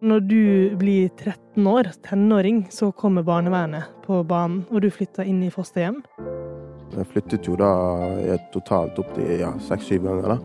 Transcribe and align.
Når 0.00 0.20
du 0.20 0.76
blir 0.80 1.08
13 1.08 1.66
år, 1.66 1.90
tenåring, 2.08 2.66
så 2.70 2.88
kommer 2.92 3.22
barnevernet 3.22 3.84
på 4.06 4.22
banen, 4.24 4.62
og 4.72 4.80
du 4.80 4.88
flytter 4.88 5.28
inn 5.28 5.42
i 5.44 5.50
fosterhjem. 5.52 5.98
Jeg 6.94 7.08
flyttet 7.10 7.44
jo 7.44 7.58
da 7.60 7.68
totalt 8.54 8.96
opp 9.02 9.10
til 9.12 9.42
ja, 9.42 9.50
seks-syv 9.60 10.06
ganger. 10.08 10.32
da. 10.32 10.38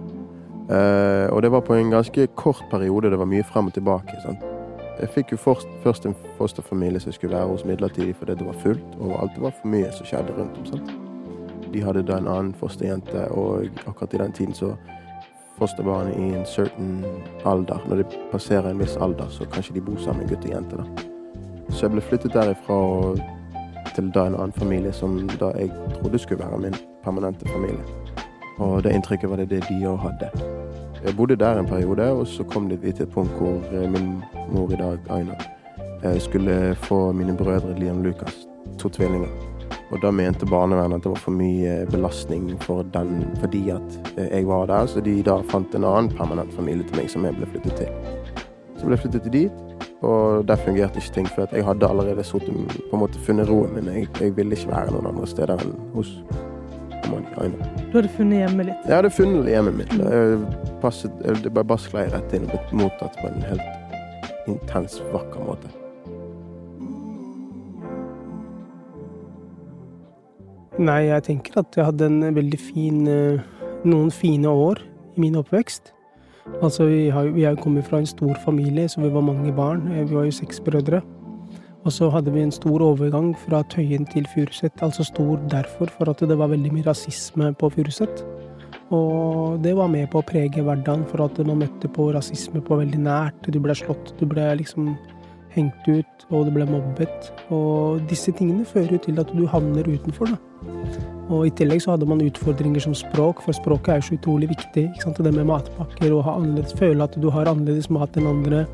Eh, 0.75 1.31
og 1.31 1.41
det 1.41 1.53
var 1.55 1.63
på 1.63 1.73
en 1.73 1.93
ganske 1.93 2.27
kort 2.35 2.65
periode. 2.71 3.09
Det 3.09 3.19
var 3.19 3.31
mye 3.31 3.47
frem 3.47 3.71
og 3.71 3.73
tilbake. 3.73 4.19
sant? 4.25 4.43
Jeg 4.99 5.09
fikk 5.15 5.31
jo 5.31 5.37
først, 5.37 5.71
først 5.83 6.05
en 6.05 6.15
fosterfamilie 6.37 6.99
som 6.99 7.15
skulle 7.15 7.37
være 7.37 7.47
hos 7.47 7.65
midlertidig 7.65 8.15
fordi 8.15 8.35
det 8.35 8.45
var 8.45 8.59
fullt, 8.59 8.99
og 8.99 9.21
alt 9.21 9.41
var 9.41 9.55
for 9.61 9.71
mye 9.71 9.91
som 9.95 10.05
skjedde 10.05 10.35
rundt 10.35 10.57
om. 10.57 10.65
sant? 10.65 10.91
De 11.73 11.81
hadde 11.83 12.03
da 12.03 12.17
en 12.17 12.27
annen 12.27 12.53
fosterjente, 12.59 13.31
og 13.31 13.71
akkurat 13.87 14.13
i 14.13 14.17
den 14.17 14.31
tiden 14.31 14.53
så 14.53 14.75
fosterbarn 15.57 16.11
i 16.13 16.33
en 16.35 16.45
certain 16.45 17.05
alder. 17.45 17.79
Når 17.87 17.95
de 17.95 18.19
passerer 18.31 18.69
en 18.69 18.79
viss 18.79 18.97
alder, 18.97 19.29
så 19.29 19.45
kanskje 19.45 19.75
de 19.75 19.81
bor 19.81 19.97
sammen 20.03 20.23
med 20.23 20.29
gutt 20.29 20.45
og 20.45 20.51
jente. 20.55 20.77
da. 20.77 20.83
Så 21.69 21.85
jeg 21.85 21.91
ble 21.91 22.01
flyttet 22.01 22.33
derifra 22.33 22.79
til 23.95 24.11
da 24.13 24.27
en 24.27 24.35
annen 24.35 24.53
familie 24.53 24.93
som 24.93 25.17
da 25.39 25.51
jeg 25.55 25.71
trodde 25.95 26.19
skulle 26.19 26.43
være 26.43 26.57
min 26.57 26.75
permanente 27.03 27.47
familie. 27.49 27.83
Og 28.57 28.83
det 28.83 28.93
inntrykket 28.95 29.29
var 29.29 29.35
det 29.35 29.49
det 29.49 29.63
de 29.69 29.87
òg 29.87 29.97
hadde. 29.97 30.29
Jeg 31.05 31.15
bodde 31.17 31.35
der 31.35 31.59
en 31.59 31.67
periode, 31.67 32.11
og 32.11 32.27
så 32.27 32.43
kom 32.43 32.69
det 32.69 32.81
til 32.81 33.03
et 33.03 33.11
punkt 33.11 33.31
hvor 33.31 33.61
eh, 33.71 33.91
min 33.91 34.23
mor 34.51 34.71
i 34.71 34.75
dag, 34.75 34.97
Aina, 35.09 35.35
eh, 36.03 36.19
skulle 36.19 36.75
få 36.75 37.11
mine 37.11 37.37
brødre 37.37 37.79
Liam 37.79 38.03
Lucas, 38.03 38.47
to 38.79 38.89
tvillinger. 38.89 39.54
Og 39.95 40.01
da 40.03 40.11
mente 40.11 40.47
barnevernet 40.49 40.99
at 40.99 41.05
det 41.05 41.11
var 41.13 41.21
for 41.23 41.35
mye 41.39 41.75
belastning 41.87 42.49
for 42.65 42.83
den 42.91 43.21
fordi 43.39 43.61
at 43.71 44.15
eh, 44.17 44.27
jeg 44.27 44.47
var 44.49 44.67
der, 44.67 44.89
så 44.91 45.03
de 45.03 45.13
da 45.23 45.37
fant 45.47 45.75
en 45.77 45.87
annen 45.87 46.11
permanent 46.11 46.51
familie 46.53 46.83
til 46.89 46.99
meg 46.99 47.07
som 47.13 47.23
jeg 47.23 47.37
ble 47.37 47.47
flyttet 47.53 47.79
til. 47.79 48.41
Så 48.75 48.83
ble 48.83 48.97
jeg 48.97 49.03
flyttet 49.05 49.23
til 49.23 49.35
dit, 49.37 49.85
og 50.03 50.43
der 50.49 50.59
fungerte 50.59 50.99
ikke 50.99 51.13
ting, 51.15 51.29
for 51.31 51.47
jeg 51.47 51.63
hadde 51.63 51.87
allerede 51.87 52.25
suttet, 52.27 52.51
på 52.89 52.97
en 52.97 53.03
måte 53.05 53.21
funnet 53.23 53.47
roen 53.47 53.71
min. 53.77 53.87
Jeg, 54.01 54.09
jeg, 54.19 54.35
ville 54.35 54.57
ikke 54.57 54.73
være 54.73 54.97
noen 54.97 55.07
andre 55.13 55.31
steder 55.31 55.63
enn 55.63 55.73
hos 55.95 56.11
Aina. 57.39 57.69
Du 57.91 57.99
hadde 57.99 58.09
funnet 58.17 58.41
hjemmet 58.41 58.71
ditt? 58.71 58.89
Jeg 58.89 58.97
hadde 58.97 59.13
funnet 59.13 59.47
hjemmet 59.53 59.79
mitt. 59.79 59.95
Jeg 60.01 60.75
passet, 60.83 61.23
jeg 61.23 61.55
bare 61.55 61.79
sklei 61.79 62.07
rett 62.11 62.35
inn 62.35 62.49
og 62.49 62.55
blitt 62.57 62.77
mottatt 62.81 63.15
på 63.21 63.31
en 63.31 63.47
helt 63.47 64.49
intens, 64.51 64.99
vakker 65.13 65.47
måte. 65.47 65.84
Nei, 70.75 71.05
jeg 71.07 71.23
tenker 71.23 71.61
at 71.61 71.75
jeg 71.77 71.87
hadde 71.87 72.07
en 72.09 72.35
veldig 72.35 72.57
fin 72.59 73.05
eh, 73.07 73.43
Noen 73.87 74.09
fine 74.11 74.49
år 74.49 74.81
i 75.15 75.21
min 75.23 75.37
oppvekst. 75.39 75.93
Altså, 76.59 76.89
vi 76.89 77.05
har 77.13 77.29
vi 77.31 77.45
er 77.47 77.55
kommet 77.55 77.85
fra 77.87 78.01
en 78.01 78.09
stor 78.09 78.33
familie, 78.43 78.89
så 78.89 78.99
vi 78.99 79.11
var 79.13 79.23
mange 79.23 79.53
barn. 79.55 79.85
Eh, 79.93 80.03
vi 80.09 80.17
var 80.17 80.25
jo 80.27 80.33
seks 80.35 80.59
brødre. 80.59 80.99
Og 81.85 81.93
så 81.93 82.09
hadde 82.09 82.33
vi 82.33 82.41
en 82.43 82.51
stor 82.51 82.83
overgang 82.83 83.31
fra 83.45 83.61
Tøyen 83.71 84.03
til 84.09 84.27
Furuset. 84.33 84.73
Altså 84.81 85.05
stor 85.07 85.39
derfor, 85.49 85.87
for 85.95 86.11
at 86.11 86.19
det 86.19 86.37
var 86.37 86.51
veldig 86.51 86.73
mye 86.73 86.87
rasisme 86.89 87.53
på 87.53 87.69
Furuset. 87.69 88.25
Og 88.91 89.63
det 89.63 89.77
var 89.77 89.87
med 89.87 90.09
på 90.11 90.19
å 90.19 90.27
prege 90.27 90.59
hverdagen, 90.65 91.05
for 91.07 91.23
at 91.23 91.39
man 91.45 91.61
møtte 91.63 91.87
på 91.87 92.09
rasisme 92.13 92.59
på 92.59 92.81
veldig 92.81 92.99
nært. 92.99 93.47
Du 93.47 93.61
ble 93.63 93.77
slått, 93.77 94.11
du 94.19 94.25
ble 94.27 94.49
liksom 94.59 94.97
hengt 95.55 95.87
ut, 95.87 96.25
og 96.29 96.47
det 96.47 96.53
ble 96.55 96.67
mobbet. 96.69 97.31
Og 97.53 98.03
disse 98.09 98.33
tingene 98.35 98.67
fører 98.67 98.95
jo 98.95 99.01
til 99.07 99.19
at 99.21 99.31
du 99.33 99.45
havner 99.49 99.87
utenfor, 99.87 100.33
da. 100.33 100.37
Og 101.33 101.47
i 101.47 101.53
tillegg 101.57 101.81
så 101.81 101.95
hadde 101.95 102.07
man 102.09 102.21
utfordringer 102.21 102.83
som 102.83 102.93
språk, 102.97 103.41
for 103.41 103.57
språket 103.57 103.93
er 103.93 104.01
jo 104.01 104.07
så 104.09 104.17
utrolig 104.19 104.49
viktig. 104.51 104.89
ikke 104.91 105.07
sant? 105.07 105.23
Det 105.23 105.33
med 105.33 105.47
matpakker 105.49 106.13
og 106.13 106.27
føle 106.77 107.03
at 107.03 107.17
du 107.21 107.29
har 107.33 107.49
annerledes 107.49 107.89
mat 107.89 108.17
enn 108.17 108.29
andre. 108.29 108.65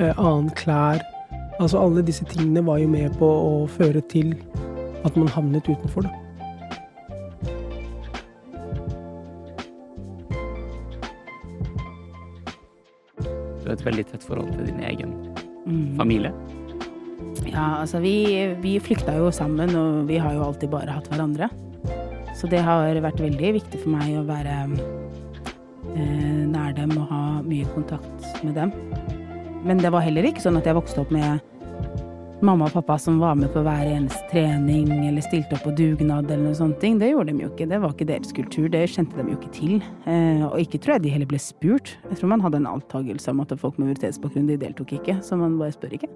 Eh, 0.00 0.14
annen 0.18 0.50
klær. 0.56 1.02
Altså 1.60 1.78
alle 1.78 2.02
disse 2.02 2.24
tingene 2.24 2.64
var 2.66 2.78
jo 2.78 2.88
med 2.88 3.14
på 3.18 3.26
å 3.28 3.66
føre 3.70 4.00
til 4.10 4.34
at 5.04 5.16
man 5.16 5.28
havnet 5.28 5.68
utenfor, 5.68 6.08
da. 6.08 6.10
Du 13.64 13.70
har 13.70 13.78
et 13.78 13.86
veldig 13.86 14.04
tett 14.10 14.24
forhold 14.24 14.50
til 14.56 14.66
din 14.66 14.82
egen 14.84 15.33
mm. 15.66 15.96
familie? 15.98 16.32
Ja, 17.48 17.80
altså 17.80 18.00
vi, 18.02 18.16
vi 18.62 18.76
flykta 18.82 19.16
jo 19.18 19.30
sammen, 19.34 19.74
og 19.78 20.04
vi 20.08 20.18
har 20.22 20.34
jo 20.36 20.44
alltid 20.46 20.72
bare 20.72 20.96
hatt 20.96 21.08
hverandre. 21.12 21.50
Så 22.34 22.50
det 22.50 22.62
har 22.66 22.98
vært 23.04 23.22
veldig 23.22 23.54
viktig 23.60 23.80
for 23.84 23.94
meg 23.94 24.16
å 24.18 24.24
være 24.26 24.54
eh, 25.94 26.42
nær 26.50 26.74
dem 26.76 26.96
og 26.98 27.06
ha 27.12 27.24
mye 27.46 27.68
kontakt 27.76 28.42
med 28.42 28.56
dem. 28.58 28.74
Men 29.64 29.80
det 29.80 29.92
var 29.94 30.04
heller 30.04 30.26
ikke 30.28 30.42
sånn 30.44 30.58
at 30.58 30.66
jeg 30.68 30.76
vokste 30.76 31.04
opp 31.04 31.12
med 31.14 31.40
mamma 32.42 32.66
og 32.66 32.74
pappa 32.74 32.96
som 32.98 33.20
var 33.22 33.36
med 33.38 33.52
på 33.54 33.62
hver 33.64 33.86
eneste 33.86 34.22
trening 34.30 34.88
eller 35.06 35.24
stilte 35.24 35.56
opp 35.56 35.64
på 35.66 35.74
dugnad 35.78 36.30
eller 36.30 36.48
noe 36.48 36.58
sånt. 36.58 36.82
Det 36.82 37.10
gjorde 37.10 37.32
de 37.32 37.44
jo 37.44 37.50
ikke. 37.52 37.68
Det 37.70 37.80
var 37.82 37.94
ikke 37.94 38.08
deres 38.10 38.34
kultur. 38.36 38.68
Det 38.72 38.84
kjente 38.90 39.18
de 39.20 39.30
jo 39.32 39.38
ikke 39.38 39.54
til. 39.54 39.74
Eh, 40.10 40.44
og 40.48 40.58
ikke 40.60 40.80
tror 40.82 40.96
jeg 40.96 41.06
de 41.06 41.14
heller 41.14 41.30
ble 41.30 41.40
spurt. 41.42 41.94
Jeg 42.10 42.20
tror 42.20 42.32
man 42.34 42.44
hadde 42.44 42.62
en 42.62 42.70
antagelse 42.74 43.30
om 43.30 43.42
at 43.44 43.54
folk 43.60 43.78
med 43.78 43.92
minoritetsbakgrunn 43.92 44.50
de 44.50 44.60
deltok 44.60 44.96
ikke, 44.98 45.18
så 45.22 45.38
man 45.38 45.58
bare 45.60 45.76
spør 45.76 45.96
ikke. 45.98 46.10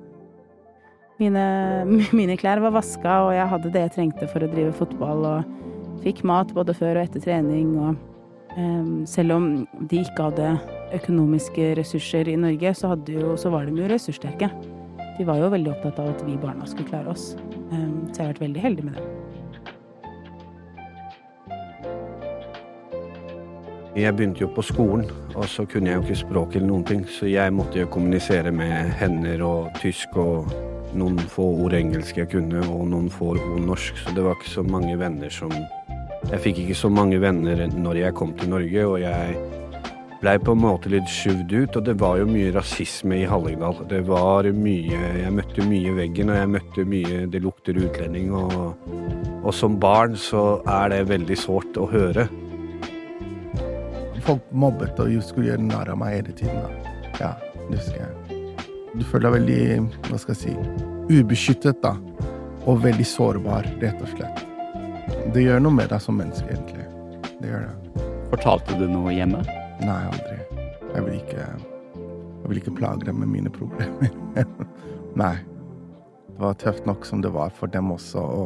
Mine, 1.18 1.44
mine 2.18 2.36
klær 2.38 2.62
var 2.62 2.76
vaska, 2.76 3.20
og 3.26 3.32
jeg 3.36 3.50
hadde 3.54 3.72
det 3.74 3.86
jeg 3.86 3.96
trengte 3.96 4.30
for 4.30 4.44
å 4.44 4.50
drive 4.52 4.74
fotball. 4.78 5.26
Og 5.32 6.02
fikk 6.04 6.24
mat 6.26 6.54
både 6.56 6.76
før 6.76 6.98
og 6.98 7.08
etter 7.08 7.24
trening. 7.24 7.74
Og 7.78 8.58
um, 8.58 9.06
selv 9.08 9.38
om 9.38 9.48
de 9.90 10.02
ikke 10.04 10.30
hadde 10.30 10.56
økonomiske 10.98 11.74
ressurser 11.78 12.30
i 12.30 12.38
Norge, 12.40 12.74
så, 12.76 12.94
jo, 13.10 13.36
så, 13.40 13.52
var 13.52 13.68
de 13.68 13.82
jo 13.82 13.90
ressurssterke. 13.90 14.50
De 15.18 15.24
var 15.26 15.40
jo 15.40 15.48
veldig 15.50 15.72
opptatt 15.72 15.98
av 15.98 16.12
at 16.12 16.20
vi 16.26 16.36
barna 16.38 16.66
skulle 16.66 16.86
klare 16.88 17.10
oss. 17.10 17.32
Um, 17.72 18.06
så 18.12 18.20
jeg 18.20 18.26
har 18.28 18.32
vært 18.36 18.44
veldig 18.44 18.62
heldig 18.62 18.84
med 18.86 18.98
det. 18.98 19.06
Jeg 23.98 24.14
begynte 24.14 24.44
jo 24.44 24.48
på 24.54 24.62
skolen, 24.62 25.08
og 25.34 25.48
så 25.50 25.64
kunne 25.66 25.90
jeg 25.90 25.98
jo 25.98 26.04
ikke 26.04 26.18
språk 26.20 26.54
eller 26.54 26.68
noen 26.68 26.84
ting, 26.86 27.00
så 27.10 27.26
jeg 27.26 27.50
måtte 27.50 27.80
jo 27.80 27.88
kommunisere 27.90 28.52
med 28.54 28.92
hender 29.00 29.42
og 29.42 29.72
tysk 29.82 30.14
og 30.22 30.52
noen 30.94 31.18
få 31.18 31.48
ord 31.64 31.74
engelsk 31.74 32.20
jeg 32.20 32.30
kunne, 32.30 32.62
og 32.62 32.86
noen 32.92 33.10
få 33.10 33.32
ord 33.34 33.58
norsk, 33.64 33.98
så 33.98 34.14
det 34.14 34.22
var 34.22 34.38
ikke 34.38 34.52
så 34.52 34.62
mange 34.70 34.94
venner 35.00 35.34
som 35.34 35.50
Jeg 36.28 36.42
fikk 36.44 36.58
ikke 36.62 36.76
så 36.76 36.90
mange 36.92 37.18
venner 37.22 37.60
når 37.72 37.98
jeg 38.02 38.14
kom 38.14 38.34
til 38.36 38.50
Norge, 38.52 38.86
og 38.86 39.00
jeg 39.00 39.36
blei 40.20 40.34
på 40.42 40.54
en 40.54 40.62
måte 40.62 40.90
litt 40.90 41.08
skyvd 41.10 41.52
ut, 41.54 41.76
og 41.78 41.84
det 41.86 41.94
var 42.00 42.18
jo 42.18 42.26
mye 42.28 42.50
rasisme 42.56 43.20
i 43.20 43.26
Hallingdal. 43.28 43.84
Det 43.90 44.00
var 44.08 44.48
mye 44.54 44.98
Jeg 45.18 45.34
møtte 45.34 45.66
mye 45.66 45.94
veggen, 45.94 46.32
og 46.32 46.40
jeg 46.40 46.50
møtte 46.54 46.84
mye 46.88 47.20
Det 47.30 47.42
lukter 47.44 47.78
utlending, 47.78 48.32
og, 48.34 48.88
og 49.44 49.54
som 49.54 49.78
barn 49.80 50.16
så 50.18 50.60
er 50.66 50.94
det 50.94 51.04
veldig 51.12 51.38
sårt 51.38 51.78
å 51.78 51.86
høre. 51.90 52.26
Folk 54.28 54.50
mobbet 54.52 54.98
og 55.00 55.14
skulle 55.24 55.54
gjøre 55.54 55.64
narr 55.64 55.94
av 55.94 56.00
meg 56.02 56.18
hele 56.18 56.34
tiden. 56.36 56.58
da. 56.60 56.96
Ja, 57.20 57.30
det 57.70 57.78
husker 57.78 58.02
jeg. 58.02 58.42
Du 58.98 59.04
føler 59.06 59.28
deg 59.28 59.36
veldig, 59.38 60.02
hva 60.10 60.18
skal 60.20 60.34
jeg 60.34 60.42
si, 60.42 61.14
ubeskyttet, 61.14 61.80
da. 61.84 61.94
Og 62.68 62.82
veldig 62.84 63.06
sårbar, 63.08 63.70
rett 63.80 64.02
og 64.04 64.12
slett. 64.12 64.44
Det 65.32 65.46
gjør 65.46 65.62
noe 65.64 65.78
med 65.78 65.88
deg 65.94 66.02
som 66.04 66.18
menneske, 66.20 66.44
egentlig. 66.52 66.84
Det 67.38 67.54
gjør 67.54 67.70
det. 67.70 68.04
Fortalte 68.34 68.76
du 68.76 68.84
noe 68.90 69.14
hjemme? 69.14 69.40
Nei, 69.84 69.98
aldri. 70.08 70.38
Jeg 70.94 71.04
vil 71.04 71.18
ikke, 71.18 71.44
jeg 71.98 72.50
vil 72.50 72.60
ikke 72.62 72.76
plage 72.80 73.06
dem 73.06 73.20
med 73.22 73.30
mine 73.32 73.52
problemer. 73.52 74.10
Nei. 75.22 75.36
Det 76.28 76.42
var 76.42 76.58
tøft 76.62 76.86
nok 76.86 77.06
som 77.06 77.22
det 77.22 77.32
var 77.34 77.50
for 77.54 77.70
dem 77.70 77.90
også 77.90 78.22
å 78.22 78.44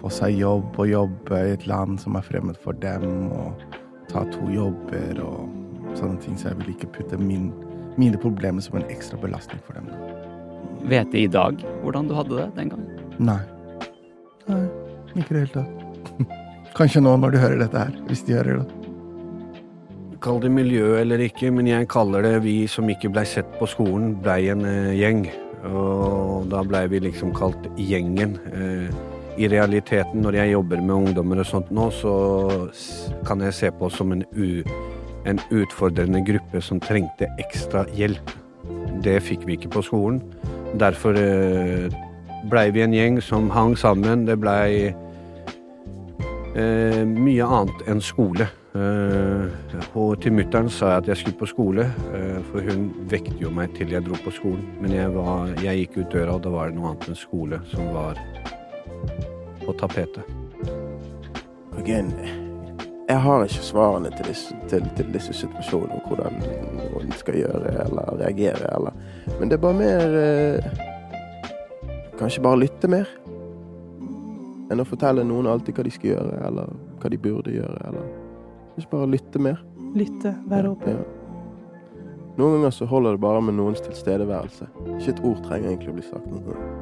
få 0.00 0.10
seg 0.14 0.38
jobb 0.38 0.78
og 0.78 0.90
jobbe 0.90 1.42
i 1.46 1.54
et 1.54 1.66
land 1.70 1.98
som 2.02 2.18
er 2.18 2.26
fremmed 2.26 2.58
for 2.62 2.76
dem, 2.82 3.30
og 3.34 3.64
ta 4.10 4.24
to 4.34 4.50
jobber 4.50 5.22
og 5.22 5.96
sånne 5.98 6.18
ting, 6.22 6.38
så 6.38 6.52
jeg 6.52 6.60
vil 6.62 6.74
ikke 6.74 6.90
putte 6.98 7.18
min 7.18 7.50
mine 7.98 8.18
problemer 8.18 8.62
som 8.62 8.78
en 8.78 8.86
ekstra 8.86 9.18
belastning 9.18 9.60
for 9.66 9.74
dem. 9.74 9.88
Vet 10.88 11.10
de 11.12 11.24
i 11.26 11.30
dag 11.30 11.58
hvordan 11.82 12.08
du 12.08 12.14
hadde 12.14 12.36
det 12.36 12.48
den 12.54 12.70
gangen? 12.70 13.08
Nei. 13.18 13.40
Nei, 14.46 14.62
ikke 15.16 15.34
i 15.34 15.34
det 15.34 15.40
hele 15.42 15.54
tatt. 15.56 16.28
Kanskje 16.78 17.02
nå 17.02 17.16
når 17.18 17.34
du 17.34 17.40
hører 17.42 17.64
dette 17.64 17.86
her, 17.88 17.96
hvis 18.06 18.22
de 18.28 18.38
hører 18.38 18.60
det. 18.62 18.77
Kall 20.22 20.40
det 20.42 20.50
miljø 20.50 20.96
eller 20.98 21.22
ikke, 21.22 21.50
men 21.54 21.68
jeg 21.70 21.88
kaller 21.90 22.24
det 22.26 22.38
vi 22.42 22.56
som 22.70 22.88
ikke 22.90 23.10
blei 23.14 23.24
sett 23.28 23.48
på 23.60 23.68
skolen, 23.70 24.16
blei 24.22 24.48
en 24.50 24.64
eh, 24.66 24.96
gjeng. 24.98 25.28
Og 25.68 26.48
da 26.50 26.62
blei 26.66 26.84
vi 26.90 27.02
liksom 27.02 27.30
kalt 27.34 27.66
Gjengen. 27.78 28.36
Eh, 28.50 28.90
I 29.38 29.46
realiteten, 29.50 30.22
når 30.24 30.40
jeg 30.40 30.52
jobber 30.56 30.80
med 30.82 30.94
ungdommer 30.94 31.42
og 31.42 31.46
sånt 31.46 31.70
nå, 31.70 31.90
så 31.94 32.14
kan 33.26 33.42
jeg 33.46 33.54
se 33.54 33.70
på 33.70 33.86
oss 33.86 33.98
som 34.00 34.10
en 34.12 34.24
en 35.28 35.40
utfordrende 35.50 36.22
gruppe 36.24 36.60
som 36.62 36.80
trengte 36.80 37.28
ekstra 37.38 37.84
hjelp. 37.96 38.32
Det 39.04 39.18
fikk 39.22 39.46
vi 39.46 39.58
ikke 39.58 39.72
på 39.76 39.84
skolen. 39.86 40.22
Derfor 40.80 41.16
eh, 41.18 41.92
blei 42.50 42.68
vi 42.74 42.84
en 42.84 42.96
gjeng 42.96 43.20
som 43.24 43.50
hang 43.50 43.76
sammen. 43.78 44.26
Det 44.28 44.38
blei 44.40 44.94
Eh, 46.58 47.04
mye 47.06 47.44
annet 47.44 47.84
enn 47.86 48.00
skole. 48.02 48.48
Eh, 48.78 49.84
og 49.98 50.16
til 50.22 50.34
mutter'n 50.34 50.70
sa 50.72 50.94
jeg 50.94 51.02
at 51.02 51.10
jeg 51.12 51.20
skulle 51.20 51.38
på 51.38 51.48
skole, 51.50 51.84
eh, 52.16 52.40
for 52.50 52.66
hun 52.66 52.88
vekte 53.10 53.38
jo 53.42 53.52
meg 53.54 53.76
til 53.76 53.94
jeg 53.94 54.06
dro 54.06 54.18
på 54.24 54.32
skolen. 54.34 54.64
Men 54.82 54.96
jeg, 54.96 55.12
var, 55.14 55.52
jeg 55.62 55.84
gikk 55.84 56.00
ut 56.00 56.16
døra, 56.16 56.34
og 56.34 56.42
da 56.42 56.52
var 56.54 56.70
det 56.70 56.78
noe 56.78 56.90
annet 56.92 57.08
enn 57.12 57.20
skole 57.20 57.60
som 57.70 57.92
var 57.94 58.18
på 59.62 59.76
tapetet. 59.78 60.34
Again, 61.78 62.10
jeg 63.08 63.22
har 63.22 63.44
ikke 63.46 63.64
svarene 63.64 64.10
til 64.16 64.26
disse, 64.32 64.56
til, 64.68 64.90
til 64.98 65.14
disse 65.14 65.36
situasjonene, 65.38 66.02
hvordan 66.08 66.42
noen 66.74 67.14
skal 67.20 67.38
gjøre 67.38 67.76
eller 67.86 68.18
reagere. 68.18 68.74
Eller. 68.74 68.98
Men 69.38 69.48
det 69.48 69.60
er 69.60 69.66
bare 69.68 69.78
mer 69.78 70.20
eh, 70.24 70.86
Kanskje 72.18 72.42
bare 72.42 72.58
lytte 72.58 72.88
mer. 72.90 73.06
Enn 74.70 74.82
å 74.82 74.84
fortelle 74.88 75.24
noen 75.24 75.46
alltid 75.48 75.74
hva 75.78 75.84
de 75.86 75.90
skal 75.94 76.10
gjøre, 76.12 76.40
eller 76.48 76.72
hva 77.00 77.10
de 77.12 77.18
burde 77.24 77.54
gjøre. 77.54 77.78
Eller 77.88 78.10
Hvis 78.76 78.88
bare 78.90 79.08
lytte 79.10 79.40
mer. 79.42 79.62
Lytte, 79.96 80.34
være 80.50 80.74
åpen. 80.74 80.98
Ja. 80.98 81.06
Noen 82.38 82.58
ganger 82.58 82.70
så 82.76 82.86
holder 82.86 83.16
det 83.16 83.20
bare 83.24 83.40
med 83.42 83.56
noens 83.58 83.80
tilstedeværelse. 83.82 84.68
Ikke 84.98 85.14
et 85.16 85.24
ord 85.26 85.40
trenger 85.46 85.72
egentlig 85.72 85.90
å 85.90 85.96
bli 85.96 86.04
sagt. 86.06 86.26
noen 86.30 86.44
ganger. 86.44 86.76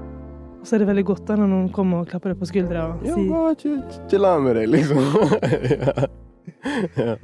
Og 0.60 0.66
så 0.66 0.74
er 0.76 0.82
det 0.82 0.88
veldig 0.90 1.04
godt 1.06 1.24
da 1.30 1.36
når 1.38 1.48
noen 1.52 1.68
kommer 1.72 2.02
og 2.02 2.08
klapper 2.10 2.32
deg 2.34 2.40
på 2.42 2.48
skuldra 2.50 2.88
og 2.90 3.06
Ja, 3.06 3.14
sier 3.14 3.30
bare 3.30 3.54
chill- 3.54 4.42
med 4.42 4.56
deg, 4.58 4.68
liksom. 4.68 4.98
ja. 5.86 6.08
ja. 7.06 7.14